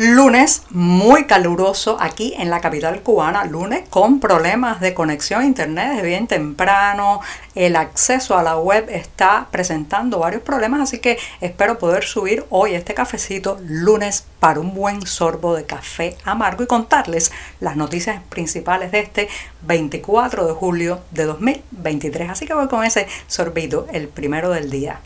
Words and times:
Lunes 0.00 0.62
muy 0.70 1.24
caluroso 1.24 1.96
aquí 1.98 2.32
en 2.38 2.50
la 2.50 2.60
capital 2.60 3.02
cubana, 3.02 3.44
lunes 3.44 3.82
con 3.90 4.20
problemas 4.20 4.80
de 4.80 4.94
conexión 4.94 5.40
a 5.40 5.44
internet 5.44 5.88
desde 5.88 6.06
bien 6.06 6.28
temprano, 6.28 7.20
el 7.56 7.74
acceso 7.74 8.38
a 8.38 8.44
la 8.44 8.56
web 8.56 8.88
está 8.90 9.48
presentando 9.50 10.20
varios 10.20 10.42
problemas, 10.42 10.82
así 10.82 11.00
que 11.00 11.18
espero 11.40 11.80
poder 11.80 12.04
subir 12.04 12.46
hoy 12.50 12.76
este 12.76 12.94
cafecito 12.94 13.58
lunes 13.66 14.24
para 14.38 14.60
un 14.60 14.72
buen 14.72 15.04
sorbo 15.04 15.56
de 15.56 15.66
café 15.66 16.16
amargo 16.22 16.62
y 16.62 16.68
contarles 16.68 17.32
las 17.58 17.74
noticias 17.74 18.22
principales 18.28 18.92
de 18.92 19.00
este 19.00 19.28
24 19.62 20.46
de 20.46 20.52
julio 20.52 21.00
de 21.10 21.24
2023. 21.24 22.30
Así 22.30 22.46
que 22.46 22.54
voy 22.54 22.68
con 22.68 22.84
ese 22.84 23.08
sorbito, 23.26 23.88
el 23.92 24.06
primero 24.06 24.50
del 24.50 24.70
día. 24.70 25.00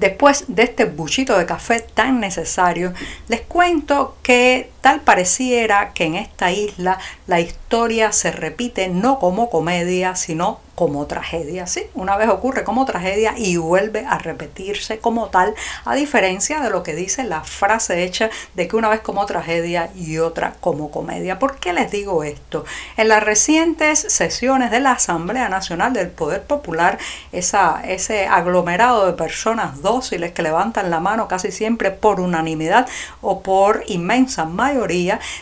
Después 0.00 0.46
de 0.48 0.62
este 0.62 0.86
buchito 0.86 1.36
de 1.36 1.44
café 1.44 1.80
tan 1.80 2.20
necesario, 2.20 2.94
les 3.28 3.42
cuento 3.42 4.16
que 4.22 4.70
tal 4.80 5.00
pareciera 5.00 5.92
que 5.92 6.04
en 6.04 6.14
esta 6.16 6.50
isla 6.52 6.98
la 7.26 7.40
historia 7.40 8.12
se 8.12 8.32
repite 8.32 8.88
no 8.88 9.18
como 9.18 9.50
comedia, 9.50 10.16
sino 10.16 10.60
como 10.80 11.06
tragedia. 11.06 11.66
Sí, 11.66 11.82
una 11.94 12.16
vez 12.16 12.30
ocurre 12.30 12.64
como 12.64 12.86
tragedia 12.86 13.34
y 13.36 13.58
vuelve 13.58 14.06
a 14.06 14.16
repetirse 14.16 14.98
como 14.98 15.26
tal, 15.26 15.54
a 15.84 15.94
diferencia 15.94 16.60
de 16.60 16.70
lo 16.70 16.82
que 16.82 16.94
dice 16.94 17.22
la 17.22 17.42
frase 17.42 18.02
hecha 18.02 18.30
de 18.54 18.66
que 18.66 18.76
una 18.76 18.88
vez 18.88 19.00
como 19.00 19.26
tragedia 19.26 19.90
y 19.94 20.16
otra 20.16 20.54
como 20.58 20.90
comedia. 20.90 21.38
¿Por 21.38 21.58
qué 21.58 21.74
les 21.74 21.90
digo 21.90 22.24
esto? 22.24 22.64
En 22.96 23.08
las 23.08 23.22
recientes 23.22 23.98
sesiones 23.98 24.70
de 24.70 24.80
la 24.80 24.92
Asamblea 24.92 25.50
Nacional 25.50 25.92
del 25.92 26.08
Poder 26.08 26.44
Popular, 26.44 26.96
esa, 27.30 27.82
ese 27.84 28.26
aglomerado 28.26 29.04
de 29.04 29.12
personas 29.12 29.82
dóciles 29.82 30.32
que 30.32 30.40
levantan 30.42 30.88
la 30.88 31.00
mano 31.00 31.28
casi 31.28 31.52
siempre 31.52 31.90
por 31.90 32.20
unanimidad 32.20 32.88
o 33.20 33.42
por 33.42 33.84
inmensa 33.88 34.46
mayoría, 34.46 34.69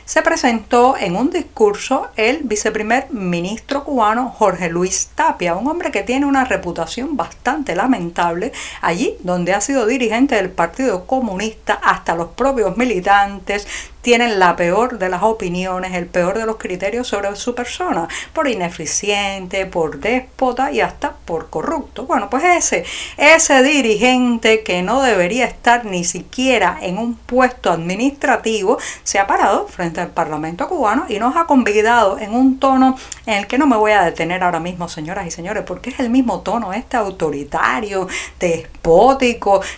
se 0.05 0.23
presentó 0.23 0.97
en 0.97 1.15
un 1.15 1.31
discurso 1.31 2.09
el 2.17 2.41
viceprimer 2.45 3.09
ministro 3.11 3.85
cubano 3.85 4.31
Jorge 4.31 4.71
Luis 4.71 5.11
Tapia 5.15 5.55
un 5.55 5.67
hombre 5.67 5.91
que 5.91 6.03
tiene 6.03 6.25
una 6.25 6.45
reputación 6.45 7.17
bastante 7.17 7.75
lamentable 7.75 8.53
allí 8.81 9.17
donde 9.21 9.53
ha 9.53 9.61
sido 9.61 9.87
dirigente 9.87 10.37
del 10.37 10.51
Partido 10.51 11.07
Comunista 11.07 11.75
hasta 11.75 12.15
los 12.15 12.29
propios 12.29 12.77
militantes 12.77 13.67
tienen 14.03 14.39
la 14.39 14.57
peor 14.57 14.99
de 14.99 15.09
las 15.09 15.23
opiniones, 15.23 15.95
el 15.95 16.07
peor 16.07 16.39
de 16.39 16.47
los 16.47 16.57
criterios 16.57 17.09
sobre 17.09 17.35
su 17.37 17.55
persona, 17.55 18.09
por 18.33 18.49
ineficiente, 18.49 19.67
por 19.67 19.99
déspota 20.01 20.73
y 20.73 20.81
hasta 20.81 21.13
por 21.25 21.51
corrupto. 21.51 22.07
Bueno, 22.07 22.31
pues 22.31 22.45
ese, 22.45 22.85
ese 23.17 23.63
dirigente 23.63 24.63
que 24.63 24.83
no 24.83 25.03
debería 25.03 25.45
estar 25.47 25.85
ni 25.85 26.05
siquiera 26.05 26.79
en 26.81 26.99
un 26.99 27.15
puesto 27.15 27.71
administrativo, 27.71 28.79
se 29.03 29.19
ha 29.19 29.27
parado 29.27 29.67
frente 29.69 30.01
al 30.01 30.09
Parlamento 30.09 30.69
cubano 30.69 31.07
y 31.09 31.19
nos 31.19 31.37
ha 31.37 31.45
convidado 31.45 32.19
en 32.19 32.35
un 32.35 32.59
tono 32.59 32.97
en 33.27 33.35
el 33.35 33.47
que 33.47 33.59
no 33.59 33.67
me 33.67 33.77
voy 33.77 33.93
a 33.93 34.03
detener 34.03 34.43
ahora 34.43 34.61
mismo, 34.61 34.89
señoras 34.89 35.27
y 35.27 35.31
señores, 35.31 35.65
porque 35.67 35.91
es 35.91 36.01
el 36.01 36.11
mismo 36.11 36.41
tono 36.41 36.73
este 36.73 36.97
autoritario, 36.97 38.09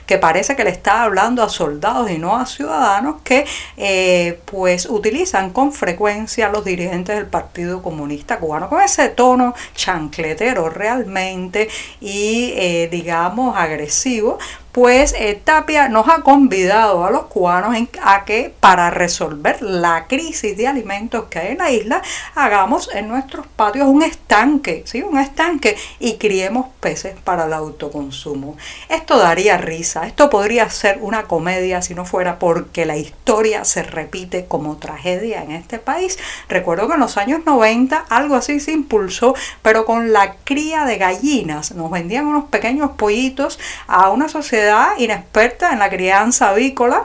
que 0.06 0.18
parece 0.18 0.56
que 0.56 0.64
le 0.64 0.70
está 0.70 1.02
hablando 1.02 1.42
a 1.42 1.48
soldados 1.48 2.10
y 2.10 2.18
no 2.18 2.36
a 2.36 2.46
ciudadanos 2.46 3.22
que... 3.22 3.44
Eh, 3.76 4.40
pues 4.44 4.86
utilizan 4.86 5.50
con 5.50 5.72
frecuencia 5.72 6.48
los 6.48 6.64
dirigentes 6.64 7.16
del 7.16 7.26
Partido 7.26 7.82
Comunista 7.82 8.38
Cubano 8.38 8.68
con 8.68 8.80
ese 8.80 9.08
tono 9.08 9.54
chancletero 9.74 10.68
realmente 10.68 11.68
y 12.00 12.52
eh, 12.56 12.88
digamos 12.90 13.56
agresivo 13.56 14.38
pues 14.72 15.14
eh, 15.18 15.40
Tapia 15.42 15.88
nos 15.88 16.08
ha 16.08 16.22
convidado 16.22 17.04
a 17.04 17.10
los 17.10 17.24
cubanos 17.26 17.76
a 18.02 18.24
que 18.24 18.54
para 18.60 18.90
resolver 18.90 19.60
la 19.62 20.06
crisis 20.06 20.56
de 20.56 20.68
alimentos 20.68 21.24
que 21.24 21.40
hay 21.40 21.52
en 21.52 21.58
la 21.58 21.70
isla, 21.70 22.02
hagamos 22.34 22.88
en 22.94 23.08
nuestros 23.08 23.46
patios 23.48 23.88
un 23.88 24.02
estanque, 24.02 24.84
¿sí? 24.86 25.02
un 25.02 25.18
estanque 25.18 25.76
y 25.98 26.18
criemos 26.18 26.66
peces 26.80 27.14
para 27.24 27.46
el 27.46 27.52
autoconsumo. 27.52 28.56
Esto 28.88 29.18
daría 29.18 29.56
risa, 29.56 30.06
esto 30.06 30.30
podría 30.30 30.68
ser 30.70 30.98
una 31.00 31.24
comedia 31.24 31.82
si 31.82 31.94
no 31.94 32.04
fuera 32.04 32.38
porque 32.38 32.86
la 32.86 32.96
historia 32.96 33.64
se 33.64 33.82
repite 33.82 34.46
como 34.46 34.76
tragedia 34.76 35.42
en 35.42 35.52
este 35.52 35.78
país. 35.78 36.18
Recuerdo 36.48 36.86
que 36.86 36.94
en 36.94 37.00
los 37.00 37.16
años 37.16 37.40
90 37.44 38.04
algo 38.08 38.36
así 38.36 38.60
se 38.60 38.72
impulsó, 38.72 39.34
pero 39.62 39.84
con 39.84 40.12
la 40.12 40.36
cría 40.44 40.84
de 40.84 40.96
gallinas. 40.96 41.72
Nos 41.72 41.90
vendían 41.90 42.26
unos 42.26 42.44
pequeños 42.44 42.92
pollitos 42.92 43.58
a 43.86 44.10
una 44.10 44.28
sociedad 44.28 44.59
inexperta 44.98 45.72
en 45.72 45.78
la 45.78 45.90
crianza 45.90 46.50
avícola, 46.50 47.04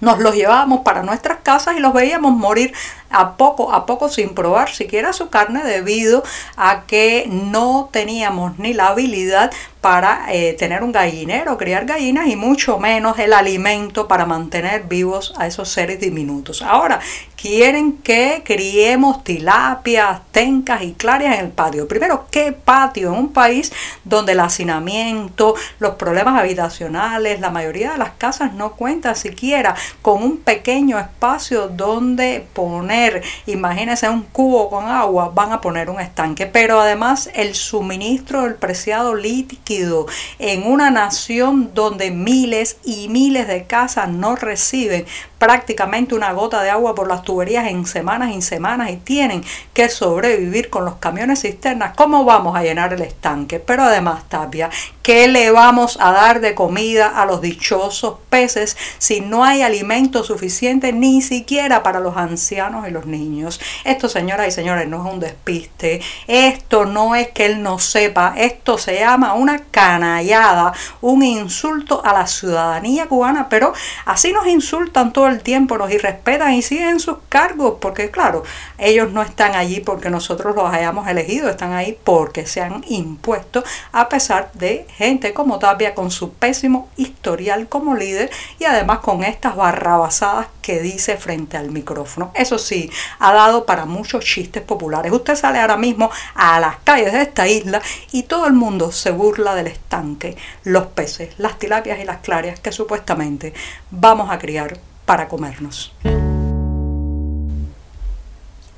nos 0.00 0.18
los 0.18 0.34
llevábamos 0.34 0.80
para 0.80 1.02
nuestras 1.02 1.38
casas 1.42 1.76
y 1.76 1.80
los 1.80 1.92
veíamos 1.92 2.32
morir 2.32 2.72
a 3.12 3.36
poco 3.36 3.72
a 3.72 3.86
poco 3.86 4.08
sin 4.08 4.34
probar 4.34 4.70
siquiera 4.70 5.12
su 5.12 5.28
carne 5.28 5.62
debido 5.64 6.22
a 6.56 6.82
que 6.86 7.28
no 7.30 7.88
teníamos 7.92 8.58
ni 8.58 8.74
la 8.74 8.88
habilidad 8.88 9.50
para 9.82 10.26
eh, 10.32 10.54
tener 10.54 10.84
un 10.84 10.92
gallinero, 10.92 11.58
criar 11.58 11.84
gallinas 11.84 12.28
y 12.28 12.36
mucho 12.36 12.78
menos 12.78 13.18
el 13.18 13.32
alimento 13.32 14.06
para 14.06 14.24
mantener 14.24 14.84
vivos 14.84 15.34
a 15.36 15.48
esos 15.48 15.68
seres 15.68 15.98
diminutos. 15.98 16.62
Ahora, 16.62 17.00
quieren 17.34 17.94
que 17.94 18.42
criemos 18.44 19.24
tilapias, 19.24 20.20
tencas 20.30 20.82
y 20.82 20.92
clarias 20.92 21.36
en 21.36 21.46
el 21.46 21.50
patio. 21.50 21.88
Primero, 21.88 22.26
¿qué 22.30 22.52
patio? 22.52 23.12
En 23.12 23.18
un 23.18 23.32
país 23.32 23.72
donde 24.04 24.32
el 24.32 24.40
hacinamiento, 24.40 25.56
los 25.80 25.96
problemas 25.96 26.38
habitacionales, 26.38 27.40
la 27.40 27.50
mayoría 27.50 27.90
de 27.90 27.98
las 27.98 28.12
casas 28.12 28.52
no 28.52 28.74
cuentan 28.74 29.16
siquiera 29.16 29.74
con 30.00 30.22
un 30.22 30.36
pequeño 30.36 31.00
espacio 31.00 31.66
donde 31.66 32.46
poner 32.52 33.01
imagínense 33.46 34.08
un 34.08 34.22
cubo 34.22 34.70
con 34.70 34.88
agua, 34.88 35.30
van 35.34 35.52
a 35.52 35.60
poner 35.60 35.90
un 35.90 36.00
estanque. 36.00 36.46
Pero 36.46 36.80
además 36.80 37.30
el 37.34 37.54
suministro 37.54 38.42
del 38.42 38.54
preciado 38.54 39.14
líquido 39.14 40.06
en 40.38 40.66
una 40.66 40.90
nación 40.90 41.70
donde 41.74 42.10
miles 42.10 42.76
y 42.84 43.08
miles 43.08 43.48
de 43.48 43.64
casas 43.64 44.08
no 44.08 44.36
reciben 44.36 45.06
prácticamente 45.42 46.14
una 46.14 46.32
gota 46.32 46.62
de 46.62 46.70
agua 46.70 46.94
por 46.94 47.08
las 47.08 47.24
tuberías 47.24 47.66
en 47.66 47.84
semanas 47.84 48.32
y 48.32 48.42
semanas 48.42 48.92
y 48.92 48.96
tienen 48.98 49.42
que 49.74 49.88
sobrevivir 49.88 50.70
con 50.70 50.84
los 50.84 50.94
camiones 50.98 51.42
cisternas, 51.42 51.96
¿cómo 51.96 52.24
vamos 52.24 52.54
a 52.56 52.62
llenar 52.62 52.92
el 52.92 53.02
estanque? 53.02 53.58
Pero 53.58 53.82
además, 53.82 54.22
Tapia, 54.28 54.70
¿qué 55.02 55.26
le 55.26 55.50
vamos 55.50 55.98
a 56.00 56.12
dar 56.12 56.40
de 56.40 56.54
comida 56.54 57.08
a 57.08 57.26
los 57.26 57.40
dichosos 57.40 58.18
peces 58.30 58.76
si 58.98 59.20
no 59.20 59.42
hay 59.44 59.62
alimento 59.62 60.22
suficiente 60.22 60.92
ni 60.92 61.22
siquiera 61.22 61.82
para 61.82 61.98
los 61.98 62.16
ancianos 62.16 62.86
y 62.86 62.92
los 62.92 63.06
niños? 63.06 63.60
Esto, 63.82 64.08
señoras 64.08 64.46
y 64.46 64.52
señores, 64.52 64.86
no 64.86 65.04
es 65.04 65.12
un 65.12 65.18
despiste, 65.18 66.00
esto 66.28 66.84
no 66.84 67.16
es 67.16 67.32
que 67.32 67.46
él 67.46 67.64
no 67.64 67.80
sepa, 67.80 68.34
esto 68.36 68.78
se 68.78 69.00
llama 69.00 69.34
una 69.34 69.58
canallada, 69.58 70.72
un 71.00 71.24
insulto 71.24 72.00
a 72.04 72.12
la 72.12 72.28
ciudadanía 72.28 73.08
cubana, 73.08 73.48
pero 73.48 73.72
así 74.04 74.32
nos 74.32 74.46
insultan 74.46 75.12
todo 75.12 75.26
el 75.26 75.31
tiempo, 75.40 75.78
nos 75.78 75.90
irrespetan 75.90 76.52
y 76.52 76.62
siguen 76.62 77.00
sus 77.00 77.16
cargos, 77.28 77.76
porque 77.80 78.10
claro, 78.10 78.42
ellos 78.78 79.12
no 79.12 79.22
están 79.22 79.54
allí 79.54 79.80
porque 79.80 80.10
nosotros 80.10 80.54
los 80.54 80.72
hayamos 80.72 81.08
elegido, 81.08 81.48
están 81.48 81.72
ahí 81.72 81.96
porque 82.04 82.46
se 82.46 82.60
han 82.60 82.84
impuesto 82.88 83.64
a 83.92 84.08
pesar 84.08 84.50
de 84.52 84.86
gente 84.96 85.32
como 85.32 85.58
Tapia 85.58 85.94
con 85.94 86.10
su 86.10 86.32
pésimo 86.32 86.88
historial 86.96 87.68
como 87.68 87.94
líder 87.94 88.30
y 88.58 88.64
además 88.64 88.98
con 88.98 89.24
estas 89.24 89.56
barrabasadas 89.56 90.48
que 90.60 90.80
dice 90.80 91.16
frente 91.16 91.56
al 91.56 91.70
micrófono. 91.70 92.30
Eso 92.34 92.58
sí, 92.58 92.90
ha 93.18 93.32
dado 93.32 93.66
para 93.66 93.84
muchos 93.84 94.24
chistes 94.24 94.62
populares. 94.62 95.12
Usted 95.12 95.36
sale 95.36 95.58
ahora 95.58 95.76
mismo 95.76 96.10
a 96.34 96.60
las 96.60 96.76
calles 96.84 97.12
de 97.12 97.22
esta 97.22 97.48
isla 97.48 97.82
y 98.12 98.24
todo 98.24 98.46
el 98.46 98.52
mundo 98.52 98.92
se 98.92 99.10
burla 99.10 99.54
del 99.54 99.66
estanque, 99.66 100.36
los 100.64 100.86
peces, 100.88 101.34
las 101.38 101.58
tilapias 101.58 101.98
y 102.00 102.04
las 102.04 102.18
clarias 102.18 102.60
que 102.60 102.72
supuestamente 102.72 103.52
vamos 103.90 104.30
a 104.30 104.38
criar 104.38 104.78
para 105.04 105.28
comernos. 105.28 105.92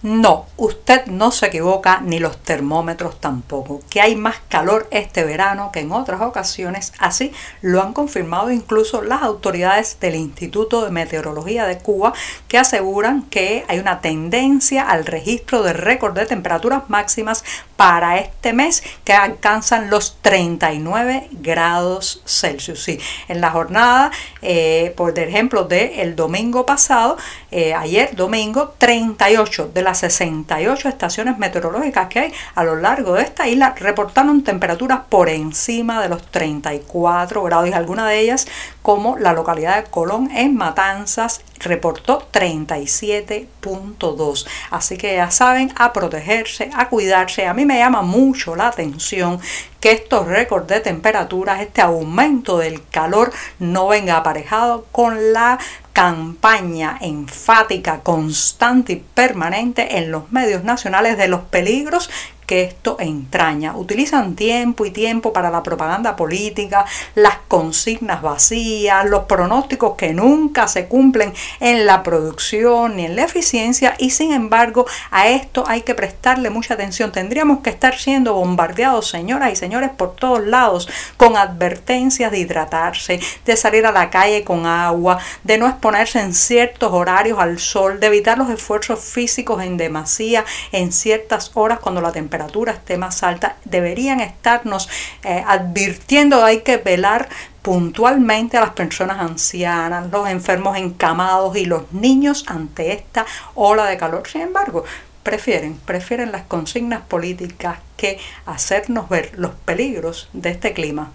No, 0.05 0.45
usted 0.59 1.07
no 1.07 1.33
se 1.33 1.47
equivoca 1.47 2.03
ni 2.03 2.19
los 2.19 2.37
termómetros 2.37 3.19
tampoco, 3.21 3.81
que 3.89 4.03
hay 4.03 4.17
más 4.17 4.37
calor 4.51 4.87
este 4.91 5.25
verano 5.25 5.71
que 5.73 5.81
en 5.81 5.93
otras 5.93 6.21
ocasiones, 6.21 6.93
así 6.99 7.33
lo 7.63 7.81
han 7.81 7.95
confirmado 7.95 8.51
incluso 8.51 9.01
las 9.01 9.23
autoridades 9.23 9.99
del 10.01 10.17
Instituto 10.17 10.85
de 10.85 10.91
Meteorología 10.91 11.67
de 11.67 11.79
Cuba, 11.79 12.13
que 12.49 12.59
aseguran 12.59 13.23
que 13.23 13.65
hay 13.67 13.79
una 13.79 14.03
tendencia 14.03 14.83
al 14.83 15.07
registro 15.07 15.63
de 15.63 15.73
récord 15.73 16.15
de 16.15 16.27
temperaturas 16.27 16.83
máximas 16.91 17.43
para 17.77 18.19
este 18.19 18.53
mes 18.53 18.83
que 19.05 19.15
alcanzan 19.15 19.89
los 19.89 20.19
39 20.21 21.31
grados 21.33 22.21
Celsius. 22.27 22.83
Sí, 22.83 23.01
en 23.29 23.41
la 23.41 23.51
jornada, 23.53 24.11
eh, 24.43 24.93
por 24.99 25.19
ejemplo, 25.19 25.65
del 25.65 26.15
domingo 26.15 26.67
pasado, 26.67 27.17
eh, 27.51 27.73
ayer 27.73 28.15
domingo, 28.15 28.75
38 28.77 29.71
de 29.73 29.83
las 29.83 29.94
68 29.95 30.89
estaciones 30.89 31.39
meteorológicas 31.39 32.09
que 32.09 32.19
hay 32.21 32.33
a 32.55 32.65
lo 32.65 32.77
largo 32.77 33.15
de 33.15 33.23
esta 33.23 33.49
isla 33.49 33.75
reportaron 33.77 34.43
temperaturas 34.43 35.01
por 35.09 35.29
encima 35.29 36.03
de 36.03 36.09
los 36.09 36.27
34 36.31 37.43
grados 37.43 37.69
y 37.69 37.73
algunas 37.73 38.09
de 38.09 38.21
ellas 38.21 38.47
como 38.83 39.19
la 39.19 39.33
localidad 39.33 39.77
de 39.77 39.85
Colón 39.91 40.31
en 40.31 40.57
Matanzas 40.57 41.41
reportó 41.61 42.29
37.2 42.33 44.47
así 44.71 44.97
que 44.97 45.17
ya 45.17 45.31
saben 45.31 45.73
a 45.77 45.93
protegerse 45.93 46.71
a 46.75 46.89
cuidarse. 46.89 47.47
A 47.47 47.55
mí 47.55 47.65
me 47.65 47.79
llama 47.79 48.03
mucho 48.03 48.57
la 48.57 48.69
atención 48.69 49.41
que 49.81 49.93
estos 49.93 50.27
récords 50.27 50.69
de 50.69 50.81
temperaturas 50.81 51.61
este 51.61 51.83
aumento 51.83 52.59
del 52.59 52.87
calor 52.89 53.33
no 53.59 53.89
venga 53.89 54.17
aparejado 54.17 54.87
con 54.93 55.33
la 55.33 55.59
campaña 55.95 56.99
enfática, 57.01 58.01
constante 58.01 58.95
y 58.95 58.97
permanente 58.97 59.97
en 59.97 60.11
los 60.11 60.33
medios 60.33 60.65
nacionales 60.65 61.17
de 61.17 61.29
los 61.29 61.43
peligros 61.43 62.11
que 62.47 62.63
esto 62.63 62.97
entraña. 62.99 63.77
Utilizan 63.77 64.37
tiempo 64.37 64.85
y 64.85 64.91
tiempo 64.91 65.33
para 65.33 65.51
la 65.51 65.63
propaganda 65.63 66.17
política, 66.17 66.85
las 67.15 67.39
consignas 67.49 68.23
vacías, 68.23 69.05
los 69.07 69.25
pronósticos 69.25 69.97
que 69.97 70.13
nunca 70.13 70.69
se 70.69 70.87
cumplen 70.87 71.33
en 71.61 71.87
la 71.87 72.03
producción 72.03 72.97
ni 72.97 73.07
en 73.07 73.17
la 73.17 73.25
eficiencia 73.25 73.95
y 73.99 74.11
sin 74.11 74.33
embargo 74.33 74.87
a 75.11 75.29
esto 75.29 75.65
hay 75.67 75.83
que 75.83 75.95
prestarle 75.95 76.51
mucha 76.51 76.75
atención. 76.75 77.13
Tendríamos 77.13 77.61
que 77.61 77.71
estar 77.71 77.97
siendo 77.99 78.35
bombardeados, 78.35 79.09
señoras 79.09 79.53
y 79.53 79.57
señores, 79.57 79.91
por 79.91 80.17
todos 80.17 80.45
lados 80.45 80.89
con 81.17 81.37
advertencias 81.37 82.31
de 82.31 82.39
hidratarse, 82.39 83.21
de 83.45 83.57
salir 83.57 83.87
a 83.87 83.93
la 83.93 84.11
calle 84.11 84.45
con 84.45 84.67
agua, 84.67 85.19
de 85.43 85.59
no 85.59 85.67
exponerse 85.69 86.21
en 86.21 86.35
ciertos 86.35 86.93
horarios 86.93 87.39
al 87.39 87.59
sol, 87.59 88.01
de 88.01 88.07
evitar 88.07 88.39
los 88.39 88.51
esfuerzos 88.51 89.01
físicos 89.01 89.63
en 89.63 89.77
demasía 89.77 90.45
en 90.73 90.93
ciertas 90.93 91.51
horas 91.55 91.79
cuando 91.79 92.01
la 92.01 92.13
temperatura 92.13 92.34
temperatura 92.35 92.73
esté 92.73 92.99
más 92.99 93.23
alta, 93.23 93.57
deberían 93.65 94.21
estarnos 94.21 94.89
eh, 95.23 95.45
advirtiendo, 95.47 96.45
hay 96.45 96.63
que 96.63 96.79
velar 96.79 97.29
puntualmente 97.63 98.57
a 98.57 98.61
las 98.61 98.71
personas 98.71 99.19
ancianas, 99.21 100.11
los 100.11 100.29
enfermos 100.29 100.77
encamados 100.77 101.57
y 101.57 101.65
los 101.65 101.93
niños 101.93 102.45
ante 102.49 102.93
esta 102.93 103.25
ola 103.55 103.87
de 103.87 103.97
calor. 103.97 104.27
Sin 104.27 104.43
embargo, 104.43 104.85
prefieren, 105.23 105.79
prefieren 105.87 106.33
las 106.33 106.43
consignas 106.43 107.03
políticas 107.03 107.79
que 107.97 108.19
hacernos 108.47 109.09
ver 109.09 109.31
los 109.37 109.53
peligros 109.65 110.29
de 110.33 110.51
este 110.51 110.73
clima. 110.73 111.13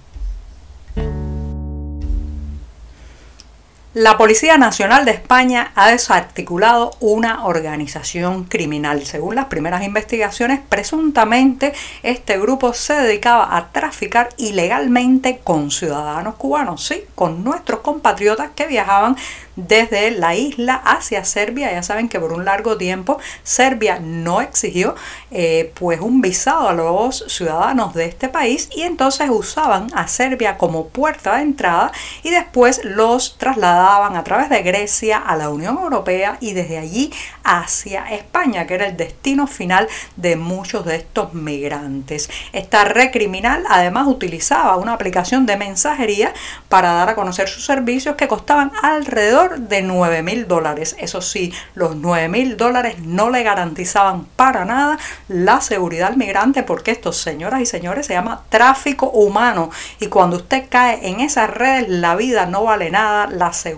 La 3.95 4.19
Policía 4.19 4.59
Nacional 4.59 5.03
de 5.03 5.09
España 5.09 5.71
ha 5.74 5.89
desarticulado 5.89 6.95
una 7.00 7.45
organización 7.47 8.44
criminal. 8.44 9.03
Según 9.03 9.33
las 9.33 9.45
primeras 9.45 9.83
investigaciones, 9.83 10.59
presuntamente 10.69 11.74
este 12.03 12.38
grupo 12.38 12.74
se 12.74 12.94
dedicaba 12.94 13.57
a 13.57 13.71
traficar 13.71 14.30
ilegalmente 14.38 15.39
con 15.44 15.71
ciudadanos 15.71 16.36
cubanos, 16.36 16.86
sí, 16.86 17.01
con 17.15 17.44
nuestros 17.44 17.80
compatriotas 17.80 18.51
que 18.56 18.68
viajaban 18.68 19.18
desde 19.56 20.12
la 20.12 20.35
isla 20.35 20.75
hacia 20.75 21.25
Serbia. 21.25 21.71
Ya 21.71 21.81
saben 21.81 22.09
que 22.09 22.19
por 22.19 22.31
un 22.31 22.45
largo 22.45 22.77
tiempo 22.77 23.18
Serbia 23.42 24.00
no 24.00 24.42
exigió 24.42 24.94
eh, 25.31 25.74
pues 25.74 26.00
un 26.00 26.21
visado 26.21 26.69
a 26.69 26.74
los 26.74 27.25
ciudadanos 27.27 27.95
de 27.95 28.06
este 28.06 28.30
país 28.30 28.69
y 28.71 28.83
entonces 28.83 29.31
usaban 29.31 29.88
a 29.95 30.07
Serbia 30.07 30.59
como 30.59 30.89
puerta 30.89 31.38
de 31.38 31.42
entrada 31.42 31.92
y 32.21 32.30
después 32.30 32.81
los 32.85 33.35
trasladaban 33.39 33.78
a 33.79 34.23
través 34.25 34.49
de 34.49 34.61
Grecia 34.61 35.17
a 35.17 35.37
la 35.37 35.49
Unión 35.49 35.77
Europea 35.77 36.37
y 36.41 36.51
desde 36.51 36.77
allí 36.77 37.13
hacia 37.45 38.05
España, 38.13 38.67
que 38.67 38.73
era 38.73 38.87
el 38.87 38.97
destino 38.97 39.47
final 39.47 39.87
de 40.17 40.35
muchos 40.35 40.85
de 40.85 40.97
estos 40.97 41.33
migrantes. 41.33 42.29
Esta 42.51 42.83
red 42.83 43.11
criminal 43.11 43.63
además 43.69 44.07
utilizaba 44.07 44.75
una 44.75 44.93
aplicación 44.93 45.45
de 45.45 45.55
mensajería 45.55 46.33
para 46.67 46.91
dar 46.91 47.09
a 47.09 47.15
conocer 47.15 47.47
sus 47.47 47.65
servicios 47.65 48.15
que 48.17 48.27
costaban 48.27 48.71
alrededor 48.83 49.59
de 49.59 49.81
9 49.81 50.23
mil 50.23 50.47
dólares. 50.47 50.97
Eso 50.99 51.21
sí, 51.21 51.53
los 51.73 51.95
9 51.95 52.27
mil 52.27 52.57
dólares 52.57 52.99
no 52.99 53.29
le 53.29 53.43
garantizaban 53.43 54.25
para 54.35 54.65
nada 54.65 54.99
la 55.29 55.61
seguridad 55.61 56.09
al 56.09 56.17
migrante 56.17 56.63
porque 56.63 56.91
esto, 56.91 57.13
señoras 57.13 57.61
y 57.61 57.65
señores, 57.65 58.07
se 58.07 58.13
llama 58.13 58.43
tráfico 58.49 59.09
humano. 59.09 59.69
Y 60.01 60.07
cuando 60.07 60.35
usted 60.35 60.65
cae 60.69 61.07
en 61.07 61.21
esas 61.21 61.49
redes, 61.49 61.87
la 61.87 62.15
vida 62.17 62.45
no 62.45 62.65
vale 62.65 62.91
nada, 62.91 63.27
la 63.27 63.53
seguridad 63.53 63.69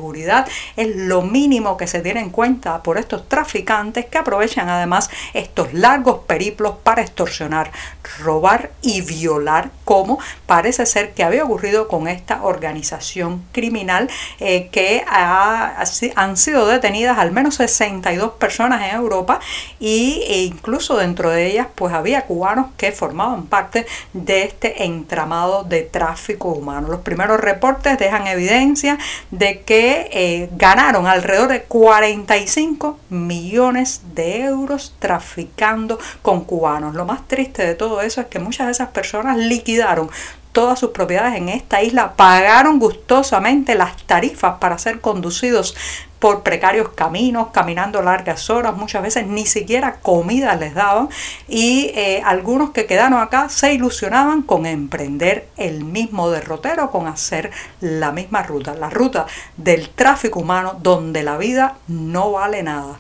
es 0.76 0.96
lo 0.96 1.22
mínimo 1.22 1.78
que 1.78 1.88
se 1.88 2.02
tiene 2.02 2.20
en 2.20 2.30
cuenta 2.30 2.84
por 2.84 2.98
estos 2.98 3.28
traficantes 3.28 4.06
que 4.06 4.18
aprovechan 4.18 4.70
además 4.70 5.10
estos 5.34 5.74
largos 5.74 6.20
periplos 6.28 6.76
para 6.84 7.02
extorsionar, 7.02 7.72
robar 8.20 8.72
y 8.82 9.02
violar, 9.02 9.72
como 9.86 10.20
parece 10.46 10.86
ser 10.86 11.14
que 11.14 11.24
había 11.24 11.44
ocurrido 11.44 11.88
con 11.88 12.08
esta 12.08 12.44
organización 12.44 13.44
criminal 13.52 14.10
eh, 14.40 14.70
que 14.72 15.04
ha 15.08 15.84
han 16.16 16.38
sido 16.38 16.68
detenidas 16.68 17.18
al 17.18 17.32
menos 17.32 17.56
62 17.56 18.34
personas 18.34 18.82
en 18.90 18.96
Europa 18.96 19.40
y, 19.80 20.24
e 20.28 20.44
incluso 20.44 20.98
dentro 20.98 21.30
de 21.30 21.48
ellas 21.48 21.68
pues 21.76 21.94
había 21.94 22.24
cubanos 22.24 22.68
que 22.78 22.92
formaban 22.92 23.46
parte 23.46 23.86
de 24.14 24.44
este 24.44 24.84
entramado 24.84 25.64
de 25.64 25.82
tráfico 25.82 26.50
humano. 26.50 26.88
Los 26.88 27.02
primeros 27.02 27.40
reportes 27.40 27.98
dejan 27.98 28.28
evidencia 28.28 28.98
de 29.32 29.62
que 29.62 29.81
eh, 29.82 30.50
ganaron 30.54 31.08
alrededor 31.08 31.48
de 31.48 31.64
45 31.64 33.00
millones 33.10 34.02
de 34.14 34.42
euros 34.44 34.96
traficando 35.00 36.00
con 36.22 36.44
cubanos. 36.44 36.96
Lo 36.96 37.06
más 37.06 37.28
triste 37.28 37.66
de 37.66 37.76
todo 37.76 38.02
eso 38.02 38.22
es 38.22 38.28
que 38.28 38.40
muchas 38.40 38.68
de 38.68 38.72
esas 38.72 38.90
personas 38.90 39.38
liquidaron 39.38 40.10
todas 40.52 40.80
sus 40.80 40.92
propiedades 40.92 41.36
en 41.36 41.50
esta 41.50 41.82
isla, 41.82 42.14
pagaron 42.16 42.80
gustosamente 42.80 43.76
las 43.76 43.98
tarifas 44.04 44.58
para 44.60 44.78
ser 44.78 45.02
conducidos 45.02 45.76
por 46.22 46.44
precarios 46.44 46.90
caminos, 46.90 47.48
caminando 47.52 48.04
largas 48.04 48.52
horas, 48.52 48.78
muchas 48.78 49.02
veces 49.02 49.26
ni 49.26 49.48
siquiera 49.48 49.96
comida 50.02 50.56
les 50.56 50.76
daban 50.76 51.10
y 51.48 51.92
eh, 51.96 52.22
algunos 52.24 52.70
que 52.70 52.86
quedaron 52.86 53.20
acá 53.20 53.50
se 53.50 53.74
ilusionaban 53.74 54.44
con 54.44 54.68
emprender 54.68 55.48
el 55.58 55.84
mismo 55.84 56.30
derrotero, 56.30 56.92
con 56.92 57.08
hacer 57.08 57.50
la 57.80 58.12
misma 58.12 58.44
ruta, 58.44 58.76
la 58.76 58.92
ruta 58.92 59.26
del 59.58 59.90
tráfico 59.90 60.40
humano 60.40 60.78
donde 60.80 61.24
la 61.24 61.38
vida 61.38 61.78
no 61.88 62.34
vale 62.34 62.62
nada. 62.62 63.00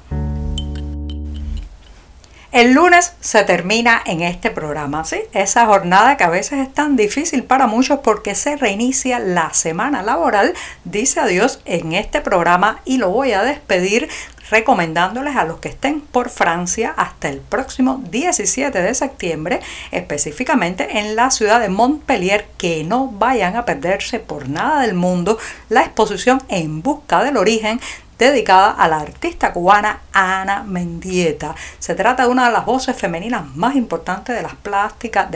El 2.51 2.73
lunes 2.73 3.13
se 3.21 3.45
termina 3.45 4.01
en 4.05 4.21
este 4.21 4.51
programa, 4.51 5.05
¿sí? 5.05 5.21
Esa 5.31 5.65
jornada 5.67 6.17
que 6.17 6.25
a 6.25 6.29
veces 6.29 6.59
es 6.59 6.73
tan 6.73 6.97
difícil 6.97 7.45
para 7.45 7.65
muchos 7.65 7.99
porque 7.99 8.35
se 8.35 8.57
reinicia 8.57 9.19
la 9.19 9.53
semana 9.53 10.03
laboral, 10.03 10.53
dice 10.83 11.21
adiós 11.21 11.61
en 11.63 11.93
este 11.93 12.19
programa 12.19 12.81
y 12.83 12.97
lo 12.97 13.09
voy 13.09 13.31
a 13.31 13.43
despedir 13.43 14.09
recomendándoles 14.49 15.37
a 15.37 15.45
los 15.45 15.59
que 15.59 15.69
estén 15.69 16.01
por 16.01 16.29
Francia 16.29 16.93
hasta 16.97 17.29
el 17.29 17.39
próximo 17.39 18.03
17 18.11 18.81
de 18.81 18.93
septiembre, 18.95 19.61
específicamente 19.91 20.99
en 20.99 21.15
la 21.15 21.31
ciudad 21.31 21.61
de 21.61 21.69
Montpellier, 21.69 22.47
que 22.57 22.83
no 22.83 23.07
vayan 23.07 23.55
a 23.55 23.63
perderse 23.63 24.19
por 24.19 24.49
nada 24.49 24.81
del 24.81 24.93
mundo 24.93 25.37
la 25.69 25.83
exposición 25.83 26.43
En 26.49 26.81
Busca 26.81 27.23
del 27.23 27.37
Origen 27.37 27.79
dedicada 28.25 28.71
a 28.71 28.87
la 28.87 28.99
artista 28.99 29.53
cubana 29.53 30.01
Ana 30.13 30.63
Mendieta. 30.63 31.55
Se 31.79 31.95
trata 31.95 32.23
de 32.23 32.29
una 32.29 32.47
de 32.47 32.53
las 32.53 32.65
voces 32.65 32.95
femeninas 32.95 33.55
más 33.55 33.75
importantes 33.75 34.35
de, 34.35 34.41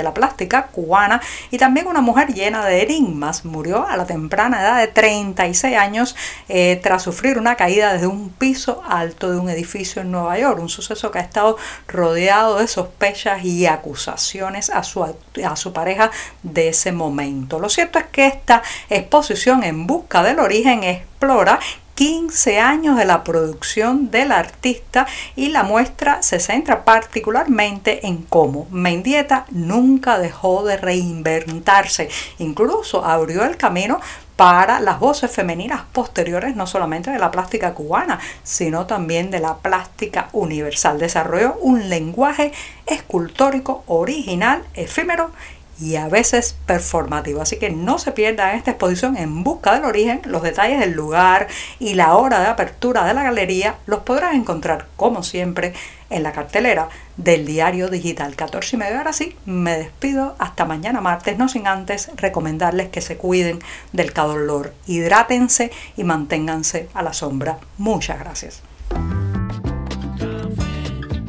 la 0.04 0.14
plástica 0.14 0.68
cubana 0.68 1.22
y 1.52 1.58
también 1.58 1.88
una 1.88 2.02
mujer 2.02 2.34
llena 2.34 2.66
de 2.66 2.84
enigmas. 2.84 3.46
Murió 3.46 3.88
a 3.88 3.98
la 3.98 4.06
temprana 4.06 4.62
edad 4.62 4.80
de 4.80 4.88
36 4.88 5.78
años 5.78 6.16
eh, 6.48 6.80
tras 6.82 7.04
sufrir 7.04 7.38
una 7.38 7.56
caída 7.56 7.94
desde 7.94 8.08
un 8.08 8.30
piso 8.30 8.84
alto 8.88 9.32
de 9.32 9.40
un 9.40 9.50
edificio 9.50 10.02
en 10.02 10.12
Nueva 10.12 10.38
York, 10.38 10.60
un 10.60 10.70
suceso 10.70 11.12
que 11.12 11.20
ha 11.20 11.24
estado 11.24 11.58
rodeado 11.88 12.60
de 12.60 12.68
sospechas 12.68 13.44
y 13.44 13.66
acusaciones 13.66 14.70
a 14.70 14.84
su, 14.84 15.04
a 15.04 15.56
su 15.56 15.74
pareja 15.74 16.12
de 16.44 16.70
ese 16.70 16.92
momento. 16.92 17.60
Lo 17.60 17.70
cierto 17.70 18.00
es 18.00 18.06
que 18.06 18.28
esta 18.28 18.62
exposición 18.90 19.64
en 19.64 19.88
busca 19.88 20.24
del 20.24 20.40
origen 20.40 20.84
explora 20.84 21.60
15 21.96 22.60
años 22.60 22.98
de 22.98 23.06
la 23.06 23.24
producción 23.24 24.12
del 24.12 24.34
artista 24.34 25.08
y 25.38 25.50
la 25.50 25.64
muestra 25.64 26.22
se 26.22 26.42
centra 26.42 26.84
particularmente 26.84 28.06
en 28.06 28.24
cómo 28.24 28.68
Mendieta 28.70 29.46
nunca 29.50 30.20
dejó 30.20 30.66
de 30.66 30.76
reinventarse, 30.76 32.10
incluso 32.38 33.06
abrió 33.06 33.46
el 33.46 33.56
camino 33.56 34.02
para 34.36 34.82
las 34.82 35.00
voces 35.00 35.32
femeninas 35.32 35.84
posteriores 35.94 36.56
no 36.56 36.68
solamente 36.68 37.10
de 37.12 37.20
la 37.20 37.32
plástica 37.32 37.74
cubana, 37.74 38.20
sino 38.44 38.86
también 38.86 39.32
de 39.32 39.40
la 39.40 39.58
plástica 39.60 40.28
universal. 40.34 41.00
Desarrolló 41.00 41.56
un 41.62 41.90
lenguaje 41.90 42.52
escultórico 42.86 43.84
original, 43.88 44.64
efímero 44.74 45.32
y 45.80 45.96
a 45.96 46.08
veces 46.08 46.56
performativo. 46.66 47.42
Así 47.42 47.58
que 47.58 47.70
no 47.70 48.00
se 48.00 48.12
pierdan 48.12 48.56
esta 48.56 48.72
exposición 48.72 49.18
en 49.18 49.44
busca 49.44 49.74
del 49.74 49.86
origen. 49.86 50.22
Los 50.26 50.44
detalles 50.44 50.80
del 50.80 50.92
lugar 50.92 51.48
y 51.80 51.96
la 51.96 52.16
hora 52.16 52.40
de 52.40 52.48
apertura 52.48 53.06
de 53.06 53.14
la 53.14 53.24
galería 53.24 53.76
los 53.86 54.02
podrán 54.02 54.36
encontrar, 54.36 54.88
como 54.96 55.24
siempre, 55.24 55.74
en 56.10 56.24
la 56.24 56.32
cartelera 56.32 56.90
del 57.18 57.46
diario 57.46 57.90
digital 57.90 58.36
14 58.36 58.76
y 58.76 58.80
medio. 58.80 58.98
Ahora 58.98 59.14
sí, 59.14 59.36
me 59.46 59.78
despido 59.78 60.36
hasta 60.40 60.66
mañana 60.66 61.02
martes, 61.02 61.38
no 61.38 61.50
sin 61.50 61.68
antes 61.68 62.12
recomendarles 62.16 62.90
que 62.90 63.02
se 63.02 63.18
cuiden 63.18 63.60
del 63.92 64.14
calor, 64.14 64.74
hidrátense 64.88 65.72
y 65.98 66.04
manténganse 66.04 66.90
a 66.94 67.02
la 67.02 67.14
sombra. 67.14 67.58
Muchas 67.78 68.20
gracias. 68.20 68.62